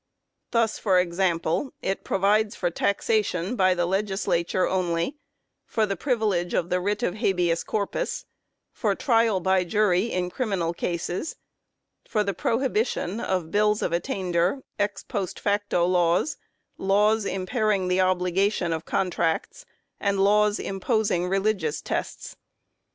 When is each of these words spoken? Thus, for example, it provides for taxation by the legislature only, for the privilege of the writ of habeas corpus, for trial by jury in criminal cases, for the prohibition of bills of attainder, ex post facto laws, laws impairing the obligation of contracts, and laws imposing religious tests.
Thus, 0.49 0.79
for 0.79 0.99
example, 0.99 1.73
it 1.83 2.03
provides 2.03 2.55
for 2.55 2.71
taxation 2.71 3.55
by 3.55 3.75
the 3.75 3.85
legislature 3.85 4.67
only, 4.67 5.17
for 5.63 5.85
the 5.85 5.95
privilege 5.95 6.55
of 6.55 6.71
the 6.71 6.79
writ 6.79 7.03
of 7.03 7.17
habeas 7.17 7.63
corpus, 7.63 8.25
for 8.71 8.95
trial 8.95 9.39
by 9.39 9.63
jury 9.63 10.05
in 10.11 10.31
criminal 10.31 10.73
cases, 10.73 11.35
for 12.09 12.23
the 12.23 12.33
prohibition 12.33 13.19
of 13.19 13.51
bills 13.51 13.83
of 13.83 13.91
attainder, 13.93 14.63
ex 14.79 15.03
post 15.03 15.39
facto 15.39 15.85
laws, 15.85 16.35
laws 16.79 17.23
impairing 17.27 17.87
the 17.87 18.01
obligation 18.01 18.73
of 18.73 18.85
contracts, 18.85 19.67
and 19.99 20.23
laws 20.23 20.57
imposing 20.57 21.27
religious 21.29 21.79
tests. 21.79 22.37